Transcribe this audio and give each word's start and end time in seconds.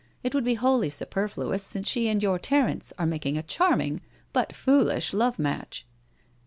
It 0.23 0.33
would 0.33 0.43
be 0.43 0.55
wholly 0.55 0.89
superfluous, 0.89 1.61
since 1.61 1.87
she 1.87 2.07
and 2.09 2.23
your 2.23 2.39
Terence 2.39 2.91
are 2.97 3.05
making 3.05 3.37
a 3.37 3.43
charming 3.43 4.01
but 4.33 4.51
foolish 4.51 5.13
love 5.13 5.37
match. 5.37 5.85